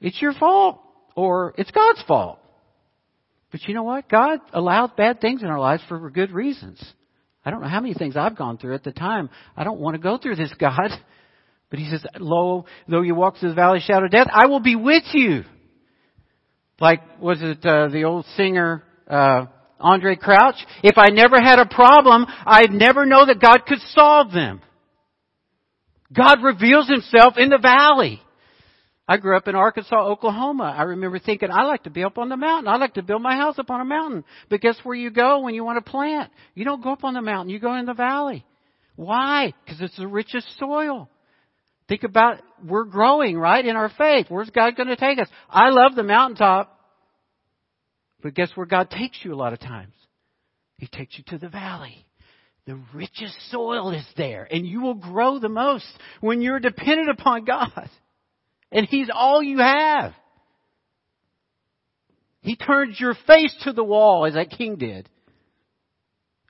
[0.00, 0.80] it's your fault
[1.14, 2.40] or it's God's fault.
[3.52, 4.08] But you know what?
[4.08, 6.84] God allows bad things in our lives for good reasons.
[7.44, 9.30] I don't know how many things I've gone through at the time.
[9.56, 10.90] I don't want to go through this, God.
[11.70, 14.46] But He says, Lo, though you walk through the valley of shadow of death, I
[14.46, 15.44] will be with you.
[16.80, 19.46] Like, was it uh, the old singer, uh,
[19.80, 24.32] Andraé Crouch, if I never had a problem, I'd never know that God could solve
[24.32, 24.60] them.
[26.12, 28.22] God reveals himself in the valley.
[29.10, 30.74] I grew up in Arkansas, Oklahoma.
[30.76, 32.68] I remember thinking, I like to be up on the mountain.
[32.68, 34.22] I like to build my house up on a mountain.
[34.50, 36.30] But guess where you go when you want to plant?
[36.54, 37.48] You don't go up on the mountain.
[37.48, 38.44] You go in the valley.
[38.96, 39.54] Why?
[39.64, 41.08] Because it's the richest soil.
[41.88, 44.26] Think about, we're growing, right, in our faith.
[44.28, 45.28] Where's God going to take us?
[45.48, 46.77] I love the mountaintop.
[48.22, 49.94] But guess where God takes you a lot of times?
[50.76, 52.06] He takes you to the valley.
[52.66, 55.86] The richest soil is there, and you will grow the most
[56.20, 57.88] when you're dependent upon God.
[58.70, 60.12] And He's all you have.
[62.40, 65.08] He turns your face to the wall as that king did.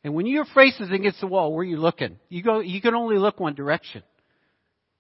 [0.05, 2.19] And when your face is against the wall, where are you looking?
[2.29, 4.03] You go, you can only look one direction.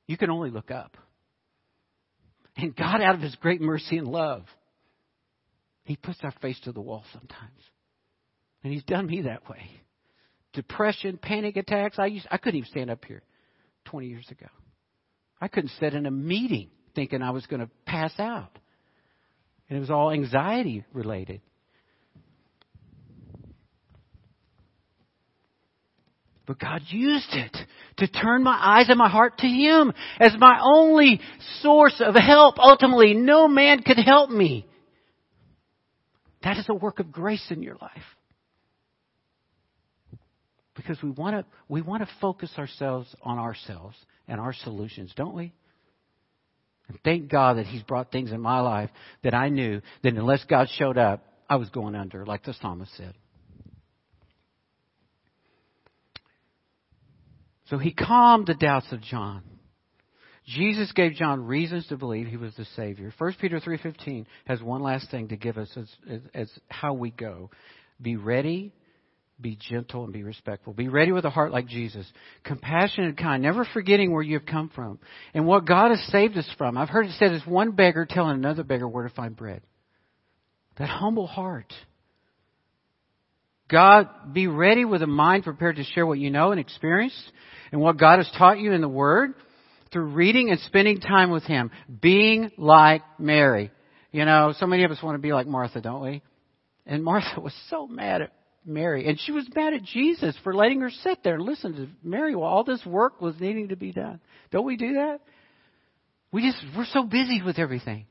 [0.06, 0.96] You can only look up.
[2.56, 4.44] And God, out of His great mercy and love,
[5.88, 7.62] He puts our face to the wall sometimes.
[8.62, 9.70] And He's done me that way.
[10.52, 11.98] Depression, panic attacks.
[11.98, 13.22] I used, I couldn't even stand up here
[13.86, 14.48] 20 years ago.
[15.40, 18.58] I couldn't sit in a meeting thinking I was going to pass out.
[19.70, 21.40] And it was all anxiety related.
[26.46, 27.56] But God used it
[27.96, 31.18] to turn my eyes and my heart to Him as my only
[31.62, 32.58] source of help.
[32.58, 34.67] Ultimately, no man could help me.
[36.42, 38.02] That is a work of grace in your life.
[40.74, 43.96] Because we want to, we want to focus ourselves on ourselves
[44.28, 45.52] and our solutions, don't we?
[46.88, 48.90] And thank God that He's brought things in my life
[49.24, 52.96] that I knew that unless God showed up, I was going under, like the psalmist
[52.96, 53.14] said.
[57.68, 59.42] So he calmed the doubts of John.
[60.48, 63.12] Jesus gave John reasons to believe he was the Savior.
[63.18, 67.10] 1 Peter 3.15 has one last thing to give us as, as, as how we
[67.10, 67.50] go.
[68.00, 68.72] Be ready
[69.40, 70.72] be gentle and be respectful.
[70.72, 72.06] Be ready with a heart like Jesus.
[72.44, 74.98] Compassionate and kind, never forgetting where you have come from
[75.32, 76.76] and what God has saved us from.
[76.76, 79.62] I've heard it said as one beggar telling another beggar where to find bread.
[80.78, 81.72] That humble heart.
[83.70, 87.32] God, be ready with a mind prepared to share what you know and experienced
[87.70, 89.34] and what God has taught you in the Word
[89.92, 91.70] through reading and spending time with Him.
[92.00, 93.70] Being like Mary.
[94.12, 96.22] You know, so many of us want to be like Martha, don't we?
[96.86, 98.32] And Martha was so mad at
[98.64, 99.06] Mary.
[99.06, 102.34] And she was mad at Jesus for letting her sit there and listen to Mary
[102.34, 104.20] while all this work was needing to be done.
[104.50, 105.20] Don't we do that?
[106.32, 108.06] We just, we're so busy with everything.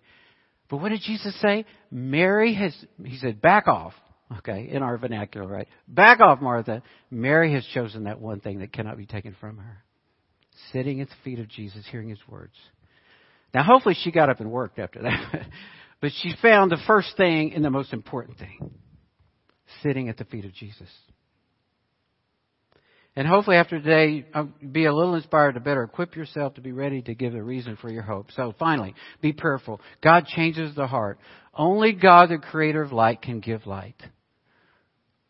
[0.70, 1.66] But what did Jesus say?
[1.92, 3.94] Mary has, he said, back off.
[4.40, 5.70] Okay, in our vernacular, right?
[5.88, 6.84] Back off, Martha.
[7.10, 9.86] Mary has chosen that one thing that cannot be taken from her.
[10.72, 12.54] Sitting at the feet of Jesus, hearing his words.
[13.54, 15.48] Now, hopefully she got up and worked after that.
[16.02, 18.72] but she found the first thing and the most important thing
[19.84, 20.89] sitting at the feet of Jesus.
[23.15, 26.72] And hopefully after today, I'll be a little inspired to better equip yourself to be
[26.72, 28.32] ready to give a reason for your hope.
[28.36, 29.82] So finally, be prayerful.
[30.04, 31.17] God changes the heart.
[31.52, 34.00] Only God, the creator of light, can give light.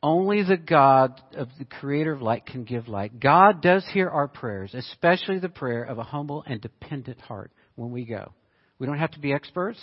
[0.04, 3.20] Only the God of the creator of light can give light.
[3.20, 7.92] God does hear our prayers, especially the prayer of a humble and dependent heart when
[7.92, 8.32] we go.
[8.78, 9.80] We don't have to be experts,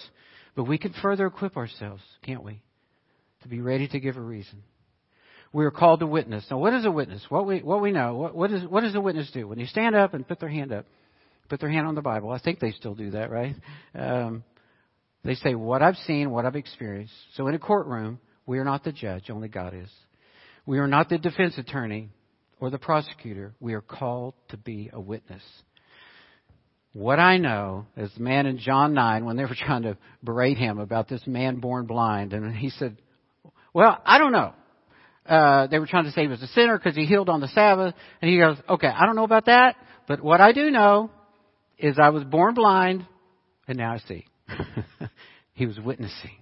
[0.55, 2.61] but we can further equip ourselves, can't we?
[3.45, 4.63] to be ready to give a reason.
[5.53, 6.45] We are called to witness.
[6.51, 7.25] Now, what is a witness?
[7.29, 8.17] What we what we know.
[8.17, 9.47] What, what, is, what does a witness do?
[9.47, 10.85] When you stand up and put their hand up,
[11.49, 12.31] put their hand on the Bible.
[12.31, 13.55] I think they still do that, right?
[13.95, 14.43] Um,
[15.25, 17.15] they say what I've seen, what I've experienced.
[17.37, 19.31] So in a courtroom, we are not the judge.
[19.31, 19.91] Only God is.
[20.67, 22.11] We are not the defense attorney
[22.61, 23.55] or the prosecutor.
[23.61, 25.43] We are called to be a witness.
[26.93, 30.59] What I know is the man in John 9, when they were trying to berate
[30.59, 32.97] him about this man born blind, and he said,
[33.73, 34.55] well, I don't know.
[35.27, 37.49] Uh, they were trying to say he was a sinner because he healed on the
[37.49, 37.95] Sabbath.
[38.23, 39.77] And he goes, okay, I don't know about that,
[40.07, 41.11] but what I do know
[41.79, 43.07] is I was born blind
[43.67, 44.27] and now I see.
[45.55, 46.37] he was witnessing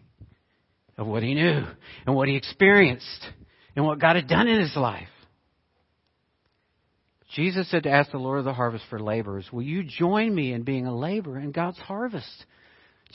[0.97, 1.65] of what he knew
[2.07, 3.27] and what he experienced
[3.75, 5.09] and what God had done in his life.
[7.35, 10.53] Jesus said to ask the Lord of the harvest for laborers, Will you join me
[10.53, 12.45] in being a laborer in God's harvest?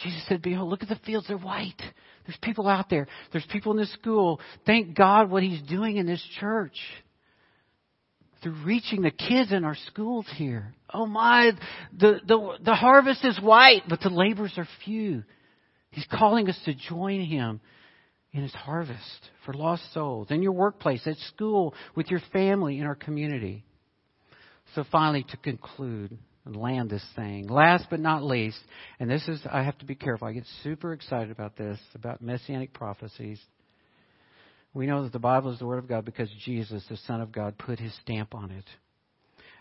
[0.04, 1.82] Jesus said, Behold, look at the fields, they're white.
[2.26, 3.08] There's people out there.
[3.32, 4.40] There's people in this school.
[4.66, 6.78] Thank God what He's doing in this church.
[8.44, 10.74] Through reaching the kids in our schools here.
[10.94, 11.52] Oh my,
[11.98, 15.24] the, the, the harvest is white, but the labors are few.
[15.92, 17.62] He's calling us to join Him
[18.38, 22.86] in His harvest for lost souls, in your workplace, at school, with your family, in
[22.86, 23.66] our community.
[24.76, 27.48] So finally, to conclude, and land this thing.
[27.48, 28.60] Last but not least,
[29.00, 30.28] and this is, I have to be careful.
[30.28, 33.40] I get super excited about this, about messianic prophecies.
[34.74, 37.32] We know that the Bible is the Word of God because Jesus, the Son of
[37.32, 38.66] God, put his stamp on it.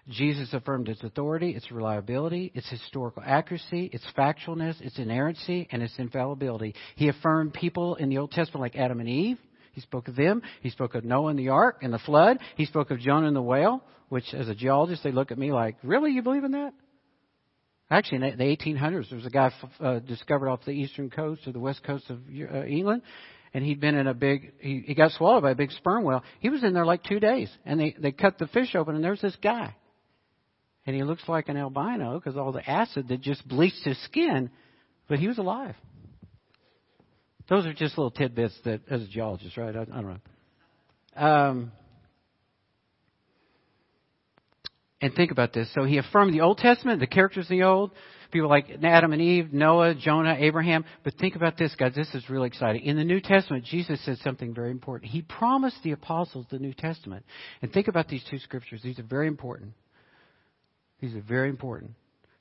[0.09, 5.95] Jesus affirmed its authority, its reliability, its historical accuracy, its factualness, its inerrancy, and its
[5.99, 6.75] infallibility.
[6.95, 9.39] He affirmed people in the Old Testament like Adam and Eve.
[9.73, 10.43] He spoke of them.
[10.63, 12.39] He spoke of Noah and the ark and the flood.
[12.57, 15.53] He spoke of Jonah and the whale, which as a geologist, they look at me
[15.53, 16.73] like, really, you believe in that?
[17.91, 21.53] Actually, in the 1800s, there was a guy uh, discovered off the eastern coast or
[21.53, 23.03] the west coast of uh, England,
[23.55, 24.55] and he'd been in a big.
[24.59, 26.25] He, he got swallowed by a big sperm whale.
[26.41, 29.05] He was in there like two days, and they they cut the fish open, and
[29.05, 29.77] there's this guy,
[30.87, 34.51] and he looks like an albino because all the acid that just bleached his skin,
[35.09, 35.75] but he was alive.
[37.49, 39.75] Those are just little tidbits that, as a geologist, right?
[39.75, 40.07] I, I don't
[41.17, 41.23] know.
[41.23, 41.73] Um,
[45.01, 45.69] and think about this.
[45.75, 47.93] So he affirmed the Old Testament, the characters in the Old,
[48.31, 50.85] people like Adam and Eve, Noah, Jonah, Abraham.
[51.05, 51.95] But think about this, guys.
[51.95, 52.83] This is really exciting.
[52.83, 55.11] In the New Testament, Jesus said something very important.
[55.11, 57.25] He promised the apostles the New Testament.
[57.63, 58.81] And think about these two scriptures.
[58.83, 59.73] These are very important.
[61.01, 61.93] These are very important.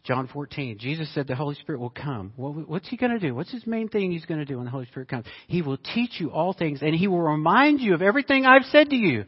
[0.03, 2.31] John 14, Jesus said the Holy Spirit will come.
[2.35, 3.33] What's he going to do?
[3.33, 5.25] What's his main thing he's going to do when the Holy Spirit comes?
[5.47, 8.91] He will teach you all things and he will remind you of everything I've said
[8.91, 9.25] to you.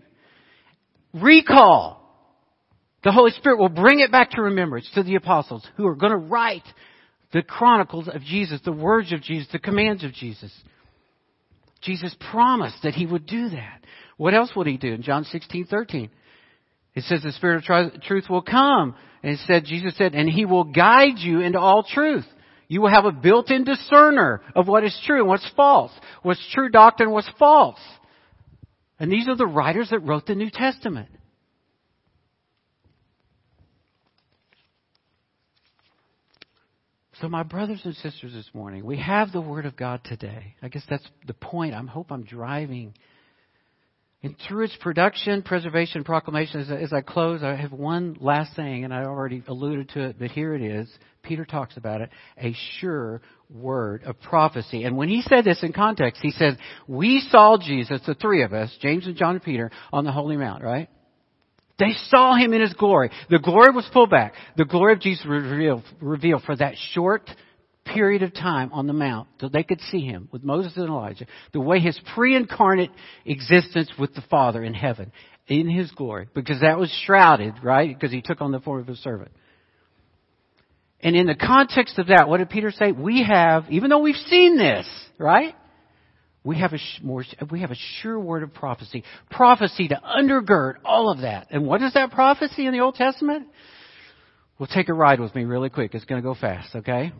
[1.15, 2.03] Recall.
[3.03, 6.11] The Holy Spirit will bring it back to remembrance to the apostles who are going
[6.11, 6.65] to write
[7.33, 10.51] the chronicles of Jesus, the words of Jesus, the commands of Jesus.
[11.81, 13.81] Jesus promised that he would do that.
[14.17, 14.93] What else would he do?
[14.93, 16.09] In John 16, 13,
[16.95, 18.95] it says the Spirit of truth will come.
[19.27, 22.23] And said, Jesus said, and he will guide you into all truth.
[22.69, 25.91] You will have a built-in discerner of what is true and what's false.
[26.23, 27.79] What's true doctrine, what's false.
[28.97, 31.09] And these are the writers that wrote the New Testament.
[37.19, 40.55] So, my brothers and sisters, this morning, we have the Word of God today.
[40.61, 41.73] I guess that's the point.
[41.73, 42.93] I hope I'm driving.
[44.23, 48.83] And through its production, preservation, proclamation, as, as I close, I have one last thing,
[48.83, 50.89] and I already alluded to it, but here it is.
[51.21, 52.09] Peter talks about it
[52.41, 54.85] a sure word of prophecy.
[54.85, 56.57] And when he said this in context, he said,
[56.87, 60.35] We saw Jesus, the three of us, James and John and Peter, on the Holy
[60.35, 60.89] Mount, right?
[61.77, 63.11] They saw him in his glory.
[63.29, 64.33] The glory was pulled back.
[64.55, 67.29] The glory of Jesus was revealed, revealed for that short
[67.97, 71.25] period of time on the mount so they could see him with Moses and Elijah,
[71.51, 72.91] the way his pre-incarnate
[73.25, 75.11] existence with the Father in heaven,
[75.47, 77.91] in his glory, because that was shrouded, right?
[77.91, 79.31] Because he took on the form of a servant.
[81.01, 82.91] And in the context of that, what did Peter say?
[82.91, 84.87] We have, even though we've seen this,
[85.17, 85.55] right?
[86.43, 89.03] We have a more, we have a sure word of prophecy.
[89.31, 91.47] Prophecy to undergird all of that.
[91.49, 93.47] And what is that prophecy in the Old Testament?
[94.59, 95.95] Well, take a ride with me really quick.
[95.95, 97.11] It's going to go fast, okay?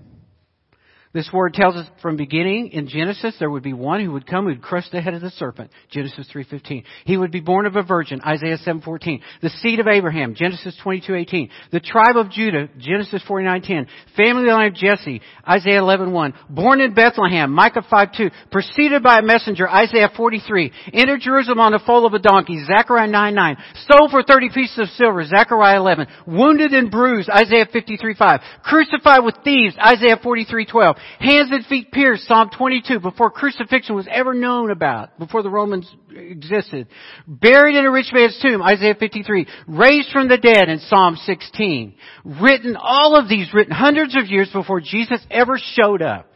[1.18, 4.44] This word tells us from beginning in Genesis there would be one who would come
[4.44, 5.72] who would crush the head of the serpent.
[5.90, 6.84] Genesis 3:15.
[7.06, 8.22] He would be born of a virgin.
[8.24, 9.22] Isaiah 7:14.
[9.42, 10.36] The seed of Abraham.
[10.36, 11.50] Genesis 22:18.
[11.72, 12.70] The tribe of Judah.
[12.78, 13.88] Genesis 49:10.
[14.16, 15.22] Family line of Jesse.
[15.50, 16.36] Isaiah 11:1.
[16.52, 17.52] Born in Bethlehem.
[17.52, 18.30] Micah 5:2.
[18.52, 19.68] Preceded by a messenger.
[19.68, 20.72] Isaiah 43.
[20.94, 22.64] Entered Jerusalem on the foal of a donkey.
[22.64, 23.58] Zechariah 9:9.
[23.90, 25.24] Sold for 30 pieces of silver.
[25.24, 26.06] Zechariah 11.
[26.28, 27.32] Wounded and bruised.
[27.32, 28.40] Isaiah 53:5.
[28.62, 29.76] Crucified with thieves.
[29.84, 35.44] Isaiah 43:12 hands and feet pierced, Psalm 22, before crucifixion was ever known about, before
[35.44, 36.88] the Romans existed.
[37.28, 39.48] Buried in a rich man's tomb, Isaiah 53.
[39.68, 41.96] Raised from the dead in Psalm 16.
[42.42, 46.28] Written, all of these written hundreds of years before Jesus ever showed up.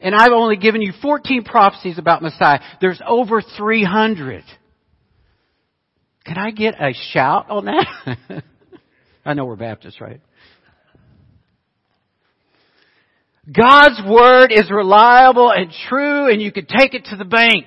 [0.00, 2.58] And I've only given you 14 prophecies about Messiah.
[2.80, 4.42] There's over 300.
[6.24, 8.44] Can I get a shout on that?
[9.24, 10.20] I know we're Baptists, right?
[13.50, 17.66] God's Word is reliable and true and you can take it to the bank.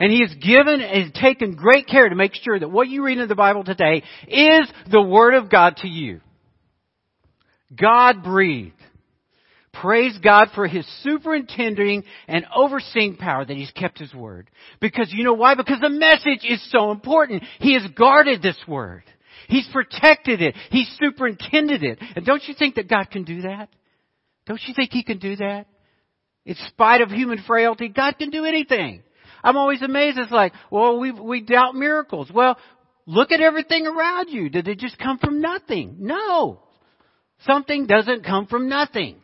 [0.00, 3.18] And He has given and taken great care to make sure that what you read
[3.18, 6.20] in the Bible today is the Word of God to you.
[7.78, 8.72] God breathed.
[9.72, 14.48] Praise God for His superintending and overseeing power that He's kept His Word.
[14.80, 15.54] Because you know why?
[15.54, 17.42] Because the message is so important.
[17.60, 19.02] He has guarded this Word.
[19.48, 20.54] He's protected it.
[20.70, 21.98] He's superintended it.
[22.16, 23.68] And don't you think that God can do that?
[24.46, 25.66] Don't you think He can do that?
[26.44, 29.02] In spite of human frailty, God can do anything.
[29.42, 30.18] I'm always amazed.
[30.18, 32.30] It's like, well, we, we doubt miracles.
[32.32, 32.56] Well,
[33.04, 34.48] look at everything around you.
[34.48, 35.96] Did it just come from nothing?
[35.98, 36.60] No.
[37.40, 39.20] Something doesn't come from nothing.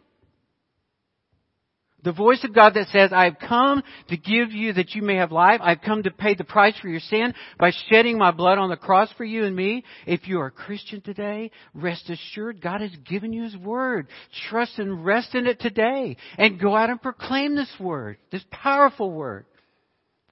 [2.02, 5.30] The voice of God that says, I've come to give you that you may have
[5.30, 5.60] life.
[5.62, 8.76] I've come to pay the price for your sin by shedding my blood on the
[8.76, 9.84] cross for you and me.
[10.06, 14.08] If you are a Christian today, rest assured God has given you His Word.
[14.48, 16.16] Trust and rest in it today.
[16.38, 19.46] And go out and proclaim this Word, this powerful Word.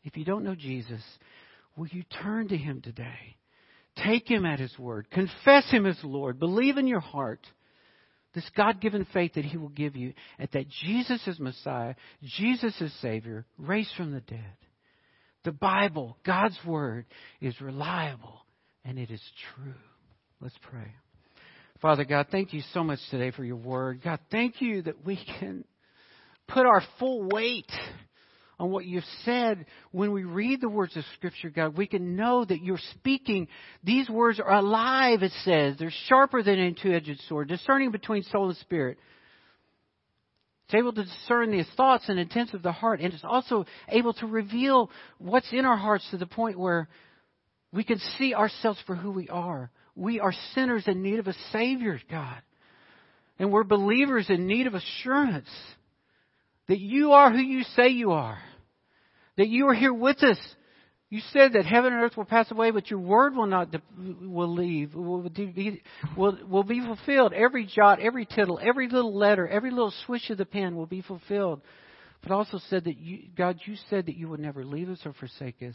[0.02, 1.02] If you don't know Jesus,
[1.76, 3.36] will you turn to Him today?
[3.96, 5.10] Take him at his word.
[5.10, 6.38] Confess him as Lord.
[6.38, 7.46] Believe in your heart
[8.34, 12.78] this God given faith that he will give you, and that Jesus is Messiah, Jesus
[12.80, 14.56] is Savior, raised from the dead.
[15.44, 17.06] The Bible, God's Word,
[17.40, 18.44] is reliable
[18.84, 19.22] and it is
[19.54, 19.74] true.
[20.40, 20.92] Let's pray.
[21.80, 24.02] Father God, thank you so much today for your Word.
[24.04, 25.64] God, thank you that we can
[26.46, 27.70] put our full weight
[28.60, 32.44] on what you've said, when we read the words of Scripture, God, we can know
[32.44, 33.48] that you're speaking.
[33.82, 35.76] These words are alive, it says.
[35.78, 38.98] They're sharper than a two edged sword, discerning between soul and spirit.
[40.66, 44.12] It's able to discern the thoughts and intents of the heart, and it's also able
[44.14, 46.90] to reveal what's in our hearts to the point where
[47.72, 49.70] we can see ourselves for who we are.
[49.96, 52.42] We are sinners in need of a Savior, God.
[53.38, 55.48] And we're believers in need of assurance
[56.68, 58.38] that you are who you say you are
[59.36, 60.38] that you are here with us.
[61.10, 63.74] You said that heaven and earth will pass away, but your word will not
[64.22, 65.82] will leave will be,
[66.16, 67.32] will, will be fulfilled.
[67.32, 71.02] Every jot, every tittle, every little letter, every little swish of the pen will be
[71.02, 71.62] fulfilled.
[72.22, 75.12] But also said that you, God, you said that you would never leave us or
[75.14, 75.74] forsake us.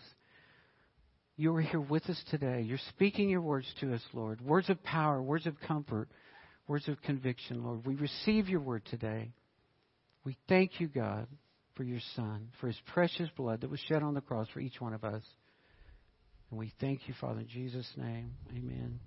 [1.35, 2.61] You are here with us today.
[2.61, 4.39] You're speaking your words to us, Lord.
[4.39, 6.07] Words of power, words of comfort,
[6.65, 7.85] words of conviction, Lord.
[7.85, 9.31] We receive your word today.
[10.23, 11.27] We thank you, God
[11.75, 14.79] for your Son, for his precious blood that was shed on the cross for each
[14.79, 15.23] one of us.
[16.49, 18.33] And we thank you, Father, in Jesus' name.
[18.51, 18.99] Amen.